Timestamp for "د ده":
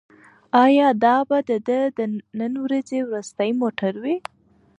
1.49-1.79